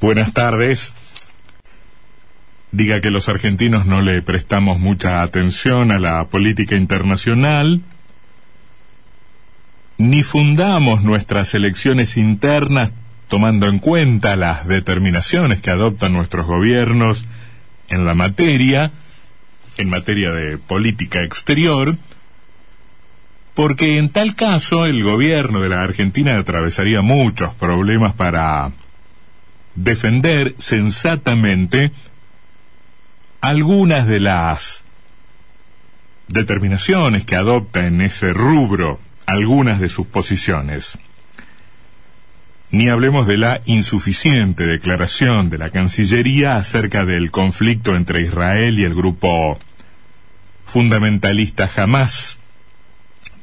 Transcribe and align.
Buenas 0.00 0.32
tardes. 0.32 0.92
Diga 2.70 3.00
que 3.00 3.10
los 3.10 3.28
argentinos 3.28 3.84
no 3.84 4.00
le 4.00 4.22
prestamos 4.22 4.78
mucha 4.78 5.22
atención 5.22 5.90
a 5.90 5.98
la 5.98 6.24
política 6.26 6.76
internacional, 6.76 7.82
ni 9.96 10.22
fundamos 10.22 11.02
nuestras 11.02 11.52
elecciones 11.54 12.16
internas 12.16 12.92
tomando 13.26 13.68
en 13.68 13.80
cuenta 13.80 14.36
las 14.36 14.68
determinaciones 14.68 15.60
que 15.60 15.70
adoptan 15.70 16.12
nuestros 16.12 16.46
gobiernos 16.46 17.24
en 17.88 18.04
la 18.04 18.14
materia, 18.14 18.92
en 19.78 19.90
materia 19.90 20.30
de 20.30 20.58
política 20.58 21.24
exterior, 21.24 21.96
porque 23.54 23.98
en 23.98 24.10
tal 24.10 24.36
caso 24.36 24.86
el 24.86 25.02
gobierno 25.02 25.58
de 25.58 25.70
la 25.70 25.82
Argentina 25.82 26.38
atravesaría 26.38 27.02
muchos 27.02 27.52
problemas 27.54 28.12
para 28.12 28.70
defender 29.82 30.56
sensatamente 30.58 31.92
algunas 33.40 34.08
de 34.08 34.18
las 34.18 34.82
determinaciones 36.26 37.24
que 37.24 37.36
adopta 37.36 37.86
en 37.86 38.00
ese 38.00 38.32
rubro 38.32 38.98
algunas 39.24 39.78
de 39.78 39.88
sus 39.88 40.06
posiciones. 40.06 40.98
Ni 42.70 42.88
hablemos 42.88 43.26
de 43.26 43.36
la 43.36 43.60
insuficiente 43.66 44.66
declaración 44.66 45.48
de 45.48 45.58
la 45.58 45.70
Cancillería 45.70 46.56
acerca 46.56 47.04
del 47.04 47.30
conflicto 47.30 47.94
entre 47.94 48.22
Israel 48.22 48.78
y 48.78 48.84
el 48.84 48.94
grupo 48.94 49.58
fundamentalista 50.66 51.70
Hamas, 51.76 52.36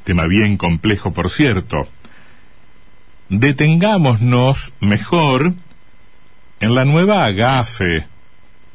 tema 0.04 0.26
bien 0.26 0.58
complejo 0.58 1.12
por 1.12 1.30
cierto. 1.30 1.88
Detengámonos 3.30 4.72
mejor 4.80 5.54
en 6.60 6.74
la 6.74 6.84
nueva 6.84 7.24
agafe 7.24 8.06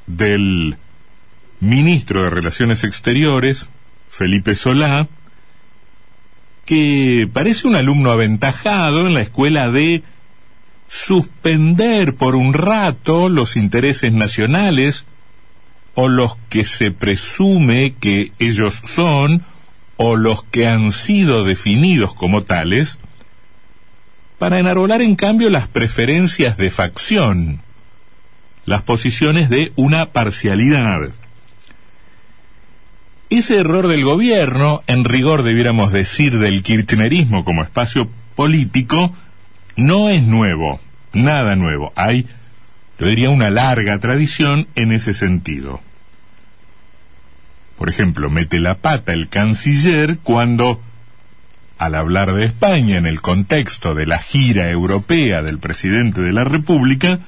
del 0.08 0.78
ministro 1.60 2.24
de 2.24 2.30
Relaciones 2.30 2.84
Exteriores, 2.84 3.70
Felipe 4.10 4.56
Solá, 4.56 5.08
que 6.66 7.28
parece 7.32 7.68
un 7.68 7.76
alumno 7.76 8.12
aventajado 8.12 9.08
en 9.08 9.14
la 9.14 9.22
escuela 9.22 9.70
de 9.70 10.04
suspender 10.90 12.16
por 12.16 12.36
un 12.36 12.54
rato 12.54 13.30
los 13.30 13.56
intereses 13.56 14.12
nacionales 14.12 15.06
o 15.96 16.08
los 16.08 16.38
que 16.50 16.66
se 16.66 16.92
presume 16.92 17.96
que 18.00 18.32
ellos 18.40 18.82
son 18.86 19.44
o 19.98 20.16
los 20.16 20.44
que 20.44 20.68
han 20.68 20.92
sido 20.92 21.44
definidos 21.44 22.14
como 22.14 22.42
tales, 22.42 22.98
para 24.40 24.60
enarbolar 24.60 25.02
en 25.02 25.16
cambio 25.16 25.50
las 25.50 25.68
preferencias 25.68 26.58
de 26.58 26.72
facción, 26.72 27.62
las 28.66 28.82
posiciones 28.82 29.50
de 29.50 29.72
una 29.76 30.08
parcialidad. 30.08 31.10
Ese 33.30 33.58
error 33.60 33.88
del 33.88 34.04
gobierno, 34.04 34.82
en 34.88 35.06
rigor 35.06 35.44
debiéramos 35.44 35.92
decir 35.92 36.38
del 36.38 36.64
kirchnerismo 36.64 37.46
como 37.46 37.64
espacio 37.64 38.10
político, 38.36 39.14
no 39.78 40.10
es 40.10 40.24
nuevo, 40.24 40.82
nada 41.14 41.56
nuevo. 41.56 41.94
Hay, 41.96 42.28
yo 43.00 43.08
diría, 43.08 43.30
una 43.30 43.50
larga 43.50 44.00
tradición 44.00 44.68
en 44.76 44.92
ese 44.92 45.14
sentido. 45.14 45.80
Por 47.78 47.90
ejemplo, 47.90 48.30
mete 48.30 48.60
la 48.60 48.76
pata 48.76 49.14
el 49.14 49.30
canciller 49.30 50.20
cuando, 50.20 50.82
al 51.78 51.96
hablar 51.96 52.34
de 52.34 52.46
España 52.46 52.98
en 52.98 53.08
el 53.08 53.22
contexto 53.22 53.96
de 53.96 54.06
la 54.06 54.20
gira 54.20 54.70
europea 54.70 55.42
del 55.42 55.58
presidente 55.58 56.22
de 56.22 56.34
la 56.34 56.44
República, 56.44 57.22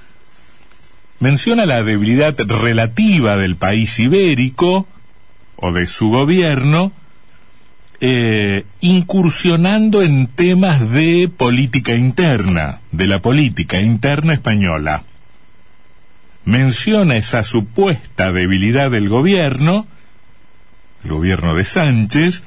menciona 1.23 1.65
la 1.65 1.83
debilidad 1.83 2.37
relativa 2.37 3.37
del 3.37 3.55
país 3.55 3.97
ibérico, 3.97 4.89
o 5.55 5.71
de 5.71 5.87
su 5.87 6.09
gobierno 6.09 6.91
eh, 8.01 8.65
incursionando 8.81 10.01
en 10.01 10.27
temas 10.27 10.91
de 10.91 11.31
política 11.35 11.95
interna, 11.95 12.81
de 12.91 13.07
la 13.07 13.19
política 13.19 13.79
interna 13.79 14.33
española. 14.33 15.03
Menciona 16.43 17.15
esa 17.15 17.43
supuesta 17.45 18.33
debilidad 18.33 18.91
del 18.91 19.07
gobierno, 19.07 19.87
el 21.05 21.11
gobierno 21.11 21.55
de 21.55 21.63
Sánchez. 21.63 22.43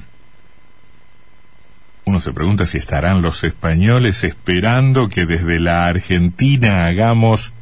Uno 2.05 2.19
se 2.19 2.31
pregunta 2.31 2.67
si 2.67 2.77
estarán 2.77 3.23
los 3.23 3.43
españoles 3.43 4.23
esperando 4.23 5.09
que 5.09 5.25
desde 5.25 5.59
la 5.59 5.87
Argentina 5.87 6.85
hagamos 6.85 7.53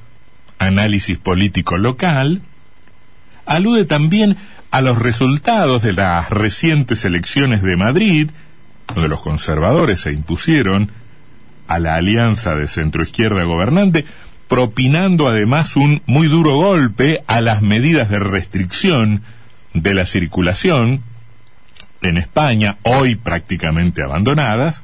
análisis 0.60 1.18
político 1.18 1.78
local. 1.78 2.42
Alude 3.46 3.86
también 3.86 4.38
a 4.72 4.82
los 4.82 5.00
resultados 5.00 5.82
de 5.82 5.94
las 5.94 6.30
recientes 6.30 7.06
elecciones 7.06 7.62
de 7.62 7.78
Madrid, 7.78 8.30
donde 8.94 9.08
los 9.10 9.22
conservadores 9.22 10.02
se 10.02 10.12
impusieron 10.12 10.92
a 11.68 11.80
la 11.80 11.96
alianza 11.96 12.56
de 12.56 12.68
centroizquierda 12.68 13.44
gobernante, 13.44 14.06
propinando 14.48 15.28
además 15.28 15.76
un 15.76 16.02
muy 16.06 16.28
duro 16.28 16.56
golpe 16.58 17.24
a 17.28 17.42
las 17.42 17.62
medidas 17.62 18.10
de 18.10 18.20
restricción 18.20 19.22
de 19.74 19.94
la 19.94 20.06
circulación 20.06 21.02
en 22.02 22.18
España, 22.18 22.78
hoy 22.84 23.16
prácticamente 23.16 24.04
abandonadas, 24.04 24.84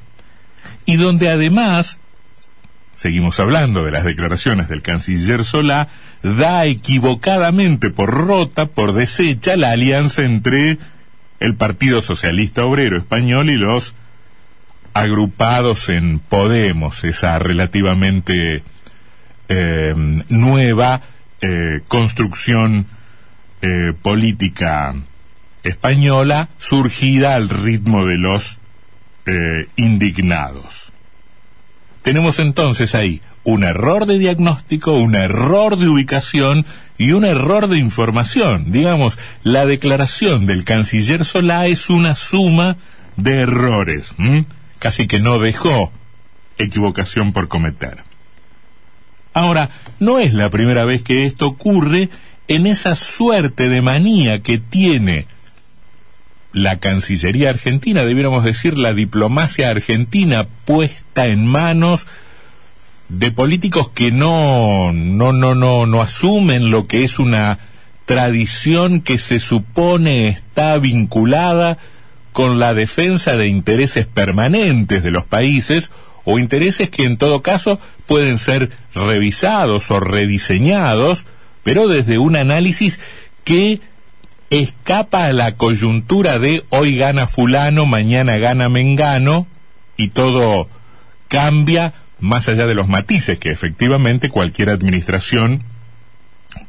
y 0.86 0.96
donde 0.96 1.30
además 1.30 1.98
seguimos 3.02 3.40
hablando 3.40 3.82
de 3.82 3.90
las 3.90 4.04
declaraciones 4.04 4.68
del 4.68 4.80
canciller 4.80 5.42
Solá, 5.42 5.88
da 6.22 6.66
equivocadamente 6.66 7.90
por 7.90 8.10
rota, 8.10 8.66
por 8.66 8.92
deshecha, 8.92 9.56
la 9.56 9.72
alianza 9.72 10.22
entre 10.22 10.78
el 11.40 11.56
Partido 11.56 12.00
Socialista 12.00 12.64
Obrero 12.64 12.96
Español 12.96 13.50
y 13.50 13.56
los 13.56 13.96
agrupados 14.94 15.88
en 15.88 16.20
Podemos, 16.20 17.02
esa 17.02 17.40
relativamente 17.40 18.62
eh, 19.48 19.94
nueva 20.28 21.00
eh, 21.40 21.80
construcción 21.88 22.86
eh, 23.62 23.94
política 24.00 24.94
española 25.64 26.50
surgida 26.58 27.34
al 27.34 27.48
ritmo 27.48 28.06
de 28.06 28.18
los 28.18 28.58
indignados. 29.76 30.91
Tenemos 32.02 32.38
entonces 32.40 32.94
ahí 32.94 33.20
un 33.44 33.64
error 33.64 34.06
de 34.06 34.18
diagnóstico, 34.18 34.92
un 34.92 35.14
error 35.14 35.78
de 35.78 35.88
ubicación 35.88 36.66
y 36.98 37.12
un 37.12 37.24
error 37.24 37.68
de 37.68 37.78
información. 37.78 38.72
Digamos, 38.72 39.18
la 39.44 39.66
declaración 39.66 40.46
del 40.46 40.64
canciller 40.64 41.24
Solá 41.24 41.66
es 41.66 41.90
una 41.90 42.14
suma 42.14 42.76
de 43.16 43.40
errores, 43.40 44.14
casi 44.78 45.06
que 45.06 45.20
no 45.20 45.38
dejó 45.38 45.92
equivocación 46.58 47.32
por 47.32 47.48
cometer. 47.48 48.02
Ahora, 49.34 49.70
no 49.98 50.18
es 50.18 50.34
la 50.34 50.50
primera 50.50 50.84
vez 50.84 51.02
que 51.02 51.24
esto 51.24 51.46
ocurre 51.46 52.08
en 52.48 52.66
esa 52.66 52.94
suerte 52.94 53.68
de 53.68 53.80
manía 53.80 54.42
que 54.42 54.58
tiene 54.58 55.26
la 56.52 56.78
Cancillería 56.78 57.50
argentina, 57.50 58.04
debiéramos 58.04 58.44
decir 58.44 58.76
la 58.76 58.92
diplomacia 58.92 59.70
argentina 59.70 60.46
puesta 60.64 61.26
en 61.26 61.46
manos 61.46 62.06
de 63.08 63.30
políticos 63.30 63.90
que 63.94 64.10
no, 64.10 64.92
no, 64.92 65.32
no, 65.32 65.54
no, 65.54 65.86
no 65.86 66.02
asumen 66.02 66.70
lo 66.70 66.86
que 66.86 67.04
es 67.04 67.18
una 67.18 67.58
tradición 68.06 69.00
que 69.00 69.18
se 69.18 69.38
supone 69.38 70.28
está 70.28 70.78
vinculada 70.78 71.78
con 72.32 72.58
la 72.58 72.74
defensa 72.74 73.36
de 73.36 73.48
intereses 73.48 74.06
permanentes 74.06 75.02
de 75.02 75.10
los 75.10 75.24
países 75.24 75.90
o 76.24 76.38
intereses 76.38 76.88
que 76.90 77.04
en 77.04 77.16
todo 77.16 77.42
caso 77.42 77.78
pueden 78.06 78.38
ser 78.38 78.70
revisados 78.94 79.90
o 79.90 80.00
rediseñados, 80.00 81.24
pero 81.62 81.88
desde 81.88 82.18
un 82.18 82.36
análisis 82.36 83.00
que 83.44 83.80
escapa 84.60 85.24
a 85.24 85.32
la 85.32 85.56
coyuntura 85.56 86.38
de 86.38 86.62
hoy 86.68 86.96
gana 86.98 87.26
fulano, 87.26 87.86
mañana 87.86 88.36
gana 88.36 88.68
mengano 88.68 89.46
y 89.96 90.08
todo 90.10 90.68
cambia 91.28 91.94
más 92.20 92.48
allá 92.48 92.66
de 92.66 92.74
los 92.74 92.86
matices 92.86 93.38
que 93.38 93.50
efectivamente 93.50 94.28
cualquier 94.28 94.68
administración 94.68 95.64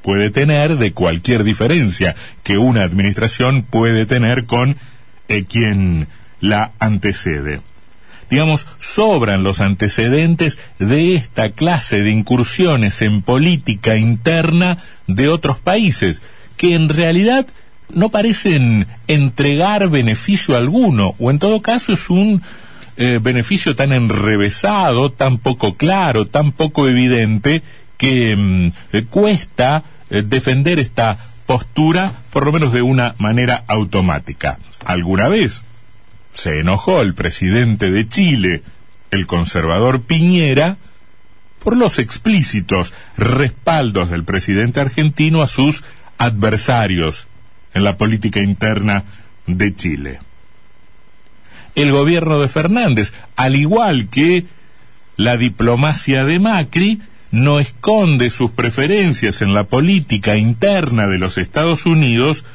puede 0.02 0.30
tener 0.30 0.78
de 0.78 0.94
cualquier 0.94 1.44
diferencia 1.44 2.16
que 2.44 2.58
una 2.58 2.84
administración 2.84 3.64
puede 3.64 4.06
tener 4.06 4.46
con 4.46 4.78
eh, 5.28 5.44
quien 5.44 6.08
la 6.40 6.72
antecede. 6.80 7.60
Digamos, 8.30 8.66
sobran 8.80 9.44
los 9.44 9.60
antecedentes 9.60 10.58
de 10.80 11.16
esta 11.16 11.52
clase 11.52 12.02
de 12.02 12.12
incursiones 12.12 13.02
en 13.02 13.22
política 13.22 13.98
interna 13.98 14.78
de 15.08 15.28
otros 15.28 15.60
países, 15.60 16.22
que 16.56 16.76
en 16.76 16.88
realidad 16.88 17.46
no 17.94 18.10
parecen 18.10 18.88
entregar 19.07 19.90
beneficio 19.90 20.57
alguno, 20.57 21.16
o 21.19 21.31
en 21.31 21.40
todo 21.40 21.62
caso 21.62 21.94
es 21.94 22.10
un 22.10 22.42
eh, 22.98 23.19
beneficio 23.22 23.75
tan 23.75 23.92
enrevesado, 23.92 25.12
tan 25.12 25.38
poco 25.38 25.75
claro, 25.75 26.25
tan 26.25 26.51
poco 26.51 26.88
evidente, 26.88 27.63
que 27.98 28.36
mm, 28.36 28.98
cuesta 29.10 29.84
defender 30.10 30.80
esta 30.80 31.18
postura, 31.45 32.13
por 32.31 32.45
lo 32.45 32.51
menos 32.51 32.74
de 32.74 32.81
una 32.81 33.16
manera 33.18 33.63
automática. 33.68 34.60
¿Alguna 34.86 35.28
vez? 35.28 35.63
Se 36.34 36.60
enojó 36.60 37.01
el 37.01 37.13
presidente 37.13 37.92
de 37.92 38.07
Chile, 38.07 38.63
el 39.12 39.28
conservador 39.28 40.01
Piñera, 40.01 40.78
por 41.63 41.78
los 41.78 42.00
explícitos 42.00 42.94
respaldos 43.18 44.10
del 44.10 44.24
presidente 44.24 44.80
argentino 44.81 45.42
a 45.42 45.48
sus 45.48 45.84
adversarios 46.18 47.28
en 47.74 47.84
la 47.84 47.98
política 47.98 48.42
interna 48.42 49.04
de 49.48 49.75
Chile. 49.75 50.20
El 51.75 51.92
gobierno 51.92 52.40
de 52.40 52.48
Fernández, 52.48 53.14
al 53.36 53.56
igual 53.56 54.08
que 54.10 54.46
la 55.18 55.38
diplomacia 55.38 56.24
de 56.24 56.40
Macri, 56.40 57.02
no 57.31 57.60
esconde 57.60 58.30
sus 58.30 58.52
preferencias 58.52 59.42
en 59.42 59.54
la 59.54 59.64
política 59.64 60.38
interna 60.38 61.08
de 61.08 61.18
los 61.18 61.40
Estados 61.40 61.88
Unidos, 61.88 62.46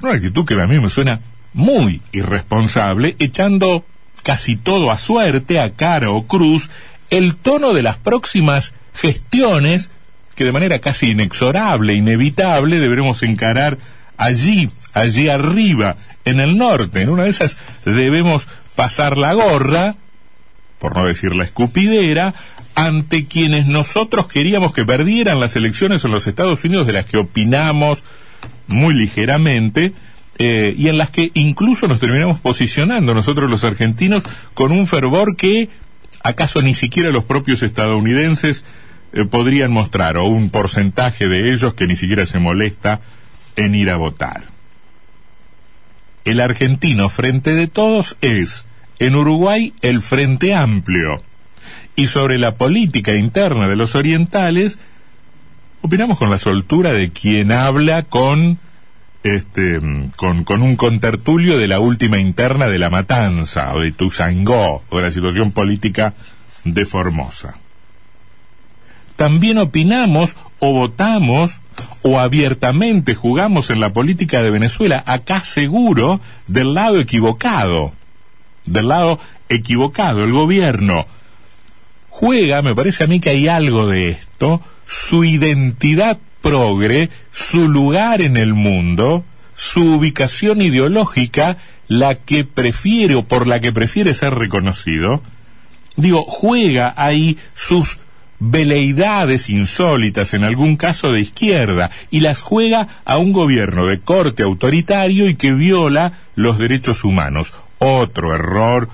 una 0.00 0.12
actitud 0.12 0.46
que 0.46 0.54
a 0.60 0.66
mí 0.66 0.78
me 0.78 0.90
suena 0.90 1.20
muy 1.52 2.00
irresponsable, 2.12 3.16
echando 3.18 3.84
casi 4.22 4.56
todo 4.56 4.92
a 4.92 4.98
suerte, 4.98 5.58
a 5.58 5.70
cara 5.70 6.10
o 6.10 6.26
cruz, 6.26 6.70
el 7.10 7.34
tono 7.34 7.74
de 7.74 7.82
las 7.82 7.96
próximas 7.96 8.74
gestiones 8.94 9.90
que 10.36 10.44
de 10.44 10.52
manera 10.52 10.78
casi 10.78 11.10
inexorable, 11.10 11.94
inevitable, 11.94 12.78
deberemos 12.78 13.22
encarar 13.22 13.76
allí, 14.20 14.68
allí 14.92 15.28
arriba, 15.28 15.96
en 16.24 16.40
el 16.40 16.56
norte. 16.56 17.00
En 17.00 17.08
una 17.08 17.24
de 17.24 17.30
esas 17.30 17.56
debemos 17.84 18.46
pasar 18.76 19.16
la 19.16 19.32
gorra, 19.32 19.96
por 20.78 20.94
no 20.94 21.06
decir 21.06 21.34
la 21.34 21.44
escupidera, 21.44 22.34
ante 22.74 23.26
quienes 23.26 23.66
nosotros 23.66 24.28
queríamos 24.28 24.72
que 24.72 24.84
perdieran 24.84 25.40
las 25.40 25.56
elecciones 25.56 26.04
en 26.04 26.12
los 26.12 26.26
Estados 26.26 26.62
Unidos, 26.64 26.86
de 26.86 26.92
las 26.92 27.06
que 27.06 27.16
opinamos 27.16 28.04
muy 28.66 28.94
ligeramente, 28.94 29.94
eh, 30.38 30.74
y 30.76 30.88
en 30.88 30.98
las 30.98 31.10
que 31.10 31.30
incluso 31.34 31.88
nos 31.88 31.98
terminamos 31.98 32.40
posicionando 32.40 33.14
nosotros 33.14 33.50
los 33.50 33.64
argentinos 33.64 34.22
con 34.54 34.70
un 34.72 34.86
fervor 34.86 35.36
que 35.36 35.68
acaso 36.22 36.62
ni 36.62 36.74
siquiera 36.74 37.10
los 37.10 37.24
propios 37.24 37.62
estadounidenses 37.62 38.64
eh, 39.12 39.24
podrían 39.24 39.72
mostrar, 39.72 40.18
o 40.18 40.26
un 40.26 40.50
porcentaje 40.50 41.26
de 41.26 41.52
ellos 41.52 41.72
que 41.72 41.86
ni 41.86 41.96
siquiera 41.96 42.26
se 42.26 42.38
molesta 42.38 43.00
en 43.56 43.74
ir 43.74 43.90
a 43.90 43.96
votar. 43.96 44.44
El 46.24 46.40
argentino 46.40 47.08
frente 47.08 47.54
de 47.54 47.66
todos 47.66 48.16
es, 48.20 48.66
en 48.98 49.14
Uruguay, 49.14 49.72
el 49.80 50.00
Frente 50.00 50.54
Amplio 50.54 51.22
y 51.96 52.06
sobre 52.06 52.38
la 52.38 52.56
política 52.56 53.14
interna 53.14 53.68
de 53.68 53.76
los 53.76 53.94
orientales, 53.94 54.78
opinamos 55.82 56.18
con 56.18 56.30
la 56.30 56.38
soltura 56.38 56.92
de 56.92 57.10
quien 57.10 57.52
habla 57.52 58.02
con 58.04 58.58
este 59.22 59.80
con, 60.16 60.44
con 60.44 60.62
un 60.62 60.76
contertulio 60.76 61.58
de 61.58 61.68
la 61.68 61.78
última 61.78 62.18
interna 62.18 62.68
de 62.68 62.78
la 62.78 62.88
matanza 62.88 63.74
o 63.74 63.80
de 63.80 63.92
Tuzangó 63.92 64.82
o 64.88 64.96
de 64.96 65.02
la 65.02 65.10
situación 65.10 65.52
política 65.52 66.14
de 66.64 66.86
Formosa. 66.86 67.56
También 69.16 69.58
opinamos 69.58 70.36
o 70.58 70.72
votamos 70.72 71.52
o 72.02 72.18
abiertamente 72.18 73.14
jugamos 73.14 73.70
en 73.70 73.80
la 73.80 73.92
política 73.92 74.42
de 74.42 74.50
Venezuela, 74.50 75.02
acá 75.06 75.42
seguro, 75.44 76.20
del 76.46 76.74
lado 76.74 77.00
equivocado. 77.00 77.92
Del 78.66 78.88
lado 78.88 79.18
equivocado. 79.48 80.24
El 80.24 80.32
gobierno 80.32 81.06
juega, 82.08 82.62
me 82.62 82.74
parece 82.74 83.04
a 83.04 83.06
mí 83.06 83.20
que 83.20 83.30
hay 83.30 83.48
algo 83.48 83.86
de 83.86 84.10
esto, 84.10 84.60
su 84.84 85.24
identidad 85.24 86.18
progre, 86.42 87.08
su 87.32 87.68
lugar 87.68 88.20
en 88.20 88.36
el 88.36 88.54
mundo, 88.54 89.24
su 89.56 89.94
ubicación 89.94 90.60
ideológica, 90.60 91.56
la 91.88 92.14
que 92.14 92.44
prefiere 92.44 93.14
o 93.14 93.24
por 93.24 93.46
la 93.46 93.60
que 93.60 93.72
prefiere 93.72 94.14
ser 94.14 94.34
reconocido, 94.34 95.22
digo, 95.96 96.24
juega 96.28 96.94
ahí 96.96 97.38
sus 97.54 97.98
veleidades 98.40 99.50
insólitas, 99.50 100.34
en 100.34 100.44
algún 100.44 100.76
caso 100.76 101.12
de 101.12 101.20
izquierda, 101.20 101.90
y 102.10 102.20
las 102.20 102.40
juega 102.40 102.88
a 103.04 103.18
un 103.18 103.32
gobierno 103.32 103.86
de 103.86 104.00
corte 104.00 104.42
autoritario 104.42 105.28
y 105.28 105.36
que 105.36 105.52
viola 105.52 106.14
los 106.34 106.58
derechos 106.58 107.04
humanos. 107.04 107.52
Otro 107.78 108.34
error, 108.34 108.88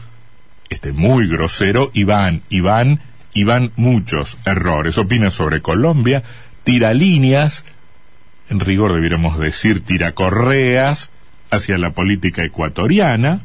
este 0.68 0.92
muy 0.92 1.28
grosero, 1.28 1.90
Iván, 1.94 2.42
Iván 2.50 3.00
y 3.32 3.44
van 3.44 3.72
muchos 3.76 4.36
errores. 4.44 4.98
Opina 4.98 5.30
sobre 5.30 5.62
Colombia, 5.62 6.22
tira 6.64 6.92
líneas, 6.94 7.64
en 8.48 8.60
rigor 8.60 8.94
debiéramos 8.94 9.38
decir 9.38 9.84
tira 9.84 10.12
correas 10.12 11.10
hacia 11.50 11.78
la 11.78 11.90
política 11.90 12.42
ecuatoriana, 12.44 13.40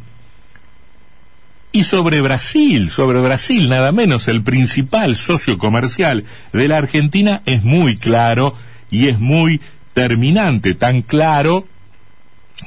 y 1.72 1.84
sobre 1.84 2.22
Brasil, 2.22 2.90
sobre 2.90 3.22
Brasil 3.22 3.70
nada 3.70 3.92
menos, 3.92 4.28
el 4.28 4.44
principal 4.44 5.16
socio 5.16 5.58
comercial 5.58 6.26
de 6.52 6.68
la 6.68 6.78
Argentina 6.78 7.42
es 7.46 7.64
muy 7.64 7.96
claro 7.98 8.56
y 8.90 9.08
es 9.08 9.20
muy 9.20 9.62
terminante, 9.94 10.74
tan 10.76 11.02
claro 11.02 11.68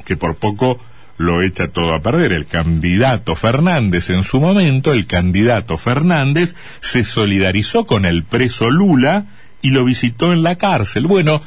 que 0.04 0.16
por 0.16 0.36
poco 0.36 0.80
lo 1.16 1.42
echa 1.42 1.68
todo 1.68 1.94
a 1.94 2.02
perder. 2.02 2.32
El 2.32 2.46
candidato 2.46 3.34
Fernández 3.36 4.10
en 4.10 4.22
su 4.22 4.40
momento, 4.40 4.92
el 4.92 5.06
candidato 5.06 5.76
Fernández 5.76 6.56
se 6.80 7.04
solidarizó 7.04 7.86
con 7.86 8.04
el 8.04 8.24
preso 8.24 8.70
Lula 8.70 9.26
y 9.62 9.70
lo 9.70 9.84
visitó 9.84 10.32
en 10.32 10.42
la 10.42 10.56
cárcel. 10.56 11.06
Bueno, 11.06 11.40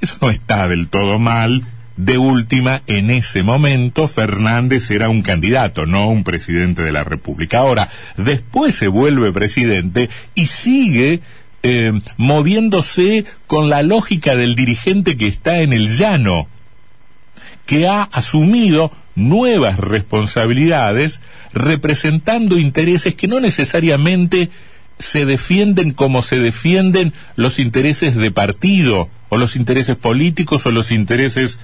eso 0.00 0.16
no 0.20 0.30
está 0.30 0.66
del 0.66 0.88
todo 0.88 1.18
mal. 1.18 1.62
De 2.00 2.16
última, 2.16 2.80
en 2.86 3.10
ese 3.10 3.42
momento 3.42 4.08
Fernández 4.08 4.90
era 4.90 5.10
un 5.10 5.20
candidato, 5.20 5.84
no 5.84 6.08
un 6.08 6.24
presidente 6.24 6.80
de 6.80 6.92
la 6.92 7.04
República. 7.04 7.58
Ahora, 7.58 7.90
después 8.16 8.74
se 8.74 8.88
vuelve 8.88 9.32
presidente 9.32 10.08
y 10.34 10.46
sigue 10.46 11.20
eh, 11.62 11.92
moviéndose 12.16 13.26
con 13.46 13.68
la 13.68 13.82
lógica 13.82 14.34
del 14.34 14.54
dirigente 14.54 15.18
que 15.18 15.26
está 15.26 15.58
en 15.58 15.74
el 15.74 15.94
llano 15.94 16.48
que 17.66 17.86
ha 17.86 18.04
asumido 18.04 18.90
nuevas 19.14 19.78
responsabilidades 19.78 21.20
representando 21.52 22.58
intereses 22.58 23.14
que 23.14 23.28
no 23.28 23.40
necesariamente 23.40 24.48
se 24.98 25.26
defienden 25.26 25.92
como 25.92 26.22
se 26.22 26.38
defienden 26.38 27.12
los 27.36 27.58
intereses 27.58 28.16
de 28.16 28.30
partido 28.30 29.10
o 29.28 29.36
los 29.36 29.54
intereses 29.54 29.98
políticos 29.98 30.64
o 30.64 30.70
los 30.70 30.92
intereses 30.92 31.58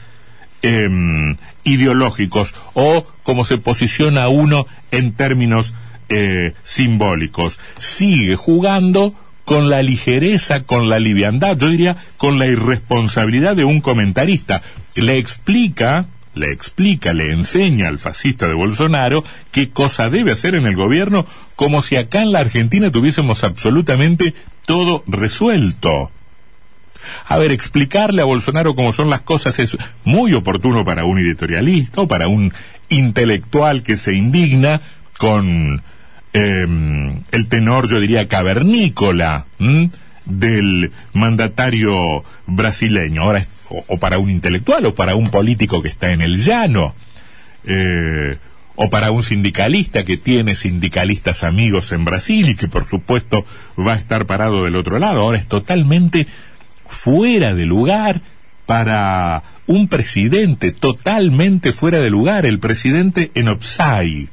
em, 0.62 1.36
ideológicos 1.64 2.54
o 2.74 3.06
como 3.22 3.44
se 3.44 3.58
posiciona 3.58 4.28
uno 4.28 4.66
en 4.90 5.12
términos 5.12 5.74
eh, 6.08 6.54
simbólicos. 6.62 7.58
Sigue 7.78 8.36
jugando 8.36 9.14
con 9.44 9.70
la 9.70 9.82
ligereza, 9.82 10.64
con 10.64 10.88
la 10.88 10.98
liviandad, 10.98 11.56
yo 11.56 11.68
diría 11.68 11.96
con 12.16 12.38
la 12.38 12.46
irresponsabilidad 12.46 13.56
de 13.56 13.64
un 13.64 13.80
comentarista. 13.80 14.62
Le 14.94 15.18
explica, 15.18 16.06
le 16.34 16.50
explica, 16.50 17.14
le 17.14 17.32
enseña 17.32 17.88
al 17.88 18.00
fascista 18.00 18.48
de 18.48 18.54
Bolsonaro 18.54 19.24
qué 19.52 19.70
cosa 19.70 20.10
debe 20.10 20.32
hacer 20.32 20.56
en 20.56 20.66
el 20.66 20.74
gobierno, 20.74 21.26
como 21.54 21.82
si 21.82 21.96
acá 21.96 22.22
en 22.22 22.32
la 22.32 22.40
Argentina 22.40 22.90
tuviésemos 22.90 23.44
absolutamente 23.44 24.34
todo 24.66 25.04
resuelto. 25.06 26.10
A 27.26 27.38
ver, 27.38 27.52
explicarle 27.52 28.22
a 28.22 28.26
Bolsonaro 28.26 28.74
cómo 28.74 28.92
son 28.92 29.10
las 29.10 29.22
cosas 29.22 29.58
es 29.58 29.76
muy 30.04 30.34
oportuno 30.34 30.84
para 30.84 31.04
un 31.04 31.18
editorialista 31.18 32.02
o 32.02 32.08
para 32.08 32.28
un 32.28 32.52
intelectual 32.88 33.82
que 33.82 33.96
se 33.96 34.14
indigna 34.14 34.80
con 35.18 35.82
Em, 36.36 37.22
el 37.32 37.48
tenor, 37.48 37.88
yo 37.88 37.98
diría, 37.98 38.28
cavernícola 38.28 39.46
del 40.26 40.92
mandatario 41.14 42.24
brasileño. 42.46 43.22
Ahora, 43.22 43.46
o, 43.70 43.96
para 43.96 44.18
un 44.18 44.28
intelectual 44.28 44.84
o 44.84 44.94
para 44.94 45.14
un 45.14 45.30
político 45.30 45.80
que 45.80 45.88
está 45.88 46.12
en 46.12 46.20
el 46.20 46.44
llano. 46.44 46.94
Eh, 47.64 48.36
o 48.74 48.90
para 48.90 49.12
un 49.12 49.22
sindicalista 49.22 50.04
que 50.04 50.18
tiene 50.18 50.56
sindicalistas 50.56 51.42
amigos 51.42 51.90
en 51.92 52.04
Brasil 52.04 52.50
y 52.50 52.54
que 52.54 52.68
por 52.68 52.86
supuesto 52.86 53.46
va 53.78 53.94
a 53.94 53.96
estar 53.96 54.26
parado 54.26 54.62
del 54.62 54.76
otro 54.76 54.98
lado. 54.98 55.22
Ahora 55.22 55.38
es 55.38 55.48
totalmente 55.48 56.26
fuera 56.88 57.54
de 57.54 57.66
lugar 57.66 58.20
para 58.66 59.42
un 59.66 59.88
presidente, 59.88 60.72
totalmente 60.72 61.72
fuera 61.72 61.98
de 61.98 62.10
lugar, 62.10 62.46
el 62.46 62.58
presidente 62.58 63.30
en 63.34 63.48
Opsai 63.48 64.28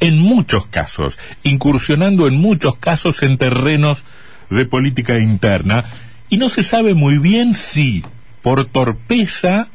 en, 0.00 0.18
muchos 0.18 0.66
casos, 0.66 1.18
incursionando 1.42 2.26
en 2.26 2.36
muchos 2.36 2.76
casos 2.76 3.22
en 3.22 3.38
terrenos 3.38 4.04
de 4.50 4.64
política 4.66 5.18
interna, 5.18 5.84
y 6.28 6.38
no 6.38 6.48
se 6.48 6.62
sabe 6.62 6.94
muy 6.94 7.18
bien 7.18 7.54
si 7.54 8.04
por 8.42 8.64
torpeza 8.64 9.68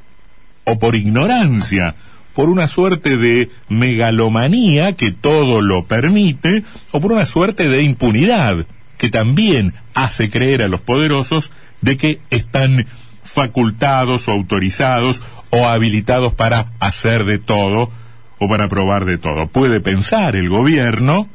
o 0.64 0.80
por 0.80 0.96
ignorancia, 0.96 1.96
por 2.34 2.50
una 2.50 2.68
suerte 2.68 3.18
de 3.18 3.50
megalomanía 3.68 4.94
que 4.94 5.12
todo 5.12 5.62
lo 5.62 5.86
permite, 5.86 6.64
o 6.92 7.02
por 7.02 7.12
una 7.12 7.26
suerte 7.26 7.68
de 7.68 7.84
impunidad 7.84 8.66
que 9.02 9.10
también 9.10 9.74
hace 9.96 10.30
creer 10.30 10.62
a 10.62 10.68
los 10.68 10.80
poderosos 10.80 11.52
de 11.82 11.98
que 11.98 12.20
están 12.30 12.86
facultados 13.24 14.28
o 14.28 14.32
autorizados 14.32 15.24
o 15.50 15.68
habilitados 15.68 16.36
para 16.36 16.68
hacer 16.80 17.26
de 17.26 17.40
todo 17.40 17.90
o 18.38 18.48
para 18.48 18.68
probar 18.68 19.06
de 19.06 19.18
todo. 19.18 19.48
Puede 19.48 19.80
pensar 19.80 20.36
el 20.36 20.50
gobierno 20.50 21.28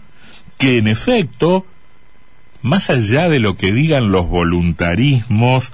que 0.58 0.78
en 0.78 0.86
efecto, 0.86 1.66
más 2.62 2.88
allá 2.88 3.28
de 3.28 3.40
lo 3.40 3.56
que 3.56 3.72
digan 3.72 4.12
los 4.12 4.28
voluntarismos, 4.28 5.72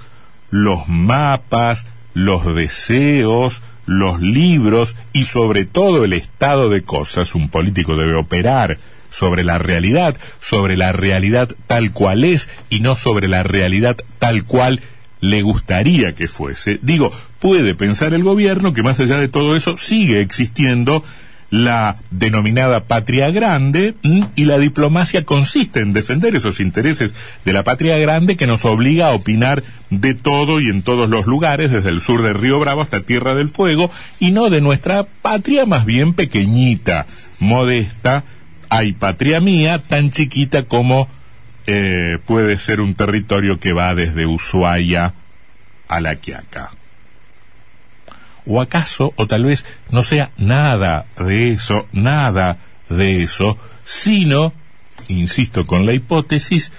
los 0.49 0.87
mapas, 0.87 1.85
los 2.15 2.55
deseos, 2.55 3.61
los 3.85 4.19
libros 4.19 4.95
y 5.13 5.25
sobre 5.25 5.65
todo 5.65 6.05
el 6.05 6.13
estado 6.13 6.69
de 6.69 6.81
cosas, 6.81 7.35
un 7.35 7.49
político 7.49 7.95
debe 7.95 8.15
operar 8.15 8.79
sobre 9.13 9.43
la 9.43 9.59
realidad, 9.59 10.17
sobre 10.41 10.75
la 10.75 10.91
realidad 10.91 11.55
tal 11.67 11.91
cual 11.91 12.23
es 12.25 12.49
y 12.69 12.79
no 12.79 12.95
sobre 12.95 13.27
la 13.27 13.43
realidad 13.43 13.97
tal 14.19 14.43
cual 14.43 14.81
le 15.21 15.41
gustaría 15.41 16.13
que 16.13 16.27
fuese. 16.27 16.79
Digo, 16.81 17.13
puede 17.39 17.75
pensar 17.75 18.13
el 18.13 18.23
gobierno 18.23 18.73
que 18.73 18.83
más 18.83 18.99
allá 18.99 19.17
de 19.17 19.29
todo 19.29 19.55
eso 19.55 19.77
sigue 19.77 20.19
existiendo 20.19 21.03
la 21.53 21.97
denominada 22.09 22.85
patria 22.85 23.29
grande 23.29 23.93
y 24.35 24.45
la 24.45 24.57
diplomacia 24.57 25.23
consiste 25.23 25.81
en 25.81 25.93
defender 25.93 26.35
esos 26.35 26.59
intereses 26.59 27.13
de 27.45 27.53
la 27.53 27.63
patria 27.63 27.99
grande 27.99 28.35
que 28.35 28.47
nos 28.47 28.65
obliga 28.65 29.09
a 29.09 29.13
opinar 29.13 29.63
de 29.91 30.15
todo 30.15 30.59
y 30.59 30.69
en 30.69 30.81
todos 30.81 31.07
los 31.07 31.27
lugares, 31.27 31.69
desde 31.69 31.89
el 31.89 32.01
sur 32.01 32.23
de 32.23 32.33
Río 32.33 32.59
Bravo 32.59 32.81
hasta 32.81 33.01
Tierra 33.01 33.35
del 33.35 33.49
Fuego, 33.49 33.91
y 34.19 34.31
no 34.31 34.49
de 34.49 34.61
nuestra 34.61 35.03
patria 35.03 35.67
más 35.67 35.85
bien 35.85 36.13
pequeñita, 36.13 37.05
modesta, 37.39 38.23
hay 38.75 38.93
patria 38.93 39.39
mía 39.39 39.77
tan 39.77 40.09
chiquita 40.09 40.63
como 40.63 41.07
eh, 41.67 42.17
puede 42.25 42.57
ser 42.57 42.81
un 42.81 42.95
territorio 42.95 43.59
que 43.59 43.71
va 43.71 43.93
desde 43.93 44.25
Ushuaia 44.25 45.13
a 45.87 45.99
La 45.99 46.15
Quiaca. 46.15 46.71
¿O 48.47 48.59
acaso, 48.59 49.13
o 49.15 49.27
tal 49.27 49.45
vez 49.45 49.63
no 49.91 50.01
sea 50.01 50.31
nada 50.37 51.05
de 51.19 51.51
eso, 51.51 51.87
nada 51.91 52.57
de 52.89 53.21
eso, 53.21 53.59
sino, 53.85 54.53
insisto 55.07 55.67
con 55.67 55.85
la 55.85 55.93
hipótesis, 55.93 56.73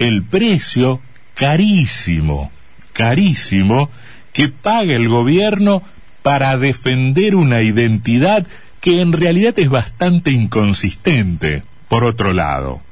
el 0.00 0.24
precio 0.24 1.00
carísimo, 1.36 2.50
carísimo, 2.92 3.88
que 4.32 4.48
paga 4.48 4.96
el 4.96 5.08
gobierno 5.08 5.84
para 6.22 6.56
defender 6.58 7.36
una 7.36 7.62
identidad 7.62 8.44
que 8.86 9.00
en 9.00 9.10
realidad 9.10 9.58
es 9.58 9.68
bastante 9.68 10.30
inconsistente, 10.30 11.64
por 11.88 12.04
otro 12.04 12.32
lado, 12.32 12.82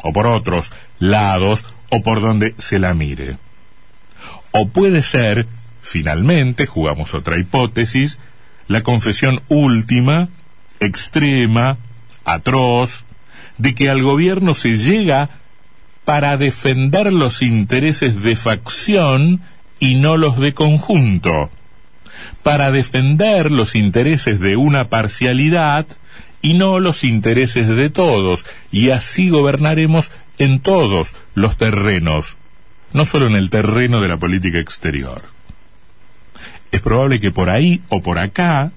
o 0.00 0.12
por 0.12 0.28
otros 0.28 0.70
lados, 1.00 1.64
o 1.90 2.00
por 2.00 2.20
donde 2.20 2.54
se 2.58 2.78
la 2.78 2.94
mire. 2.94 3.38
O 4.52 4.68
puede 4.68 5.02
ser 5.02 5.48
Finalmente, 5.82 6.66
jugamos 6.66 7.12
otra 7.12 7.38
hipótesis, 7.38 8.20
la 8.68 8.84
confesión 8.84 9.42
última, 9.48 10.28
extrema, 10.78 11.76
atroz, 12.24 13.04
de 13.58 13.74
que 13.74 13.90
al 13.90 14.00
gobierno 14.00 14.54
se 14.54 14.78
llega 14.78 15.28
para 16.04 16.36
defender 16.36 17.12
los 17.12 17.42
intereses 17.42 18.22
de 18.22 18.36
facción 18.36 19.40
y 19.80 19.96
no 19.96 20.16
los 20.16 20.38
de 20.38 20.54
conjunto, 20.54 21.50
para 22.42 22.70
defender 22.70 23.50
los 23.50 23.74
intereses 23.74 24.40
de 24.40 24.56
una 24.56 24.88
parcialidad 24.88 25.86
y 26.40 26.54
no 26.54 26.80
los 26.80 27.04
intereses 27.04 27.68
de 27.68 27.90
todos, 27.90 28.44
y 28.70 28.90
así 28.90 29.28
gobernaremos 29.28 30.10
en 30.38 30.60
todos 30.60 31.14
los 31.34 31.56
terrenos, 31.56 32.36
no 32.92 33.04
solo 33.04 33.28
en 33.28 33.36
el 33.36 33.50
terreno 33.50 34.00
de 34.00 34.08
la 34.08 34.16
política 34.16 34.58
exterior 34.58 35.22
es 36.72 36.80
probable 36.80 37.20
que 37.20 37.30
por 37.30 37.50
ahí 37.50 37.82
o 37.90 38.00
por 38.00 38.18
acá, 38.18 38.72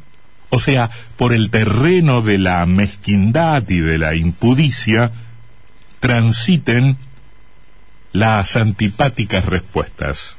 o 0.49 0.59
sea, 0.59 0.91
por 1.15 1.33
el 1.33 1.49
terreno 1.49 2.21
de 2.21 2.37
la 2.37 2.65
mezquindad 2.65 3.67
y 3.69 3.79
de 3.79 3.97
la 3.97 4.15
impudicia, 4.15 5.11
transiten 6.01 6.97
las 8.11 8.57
antipáticas 8.57 9.45
respuestas. 9.45 10.37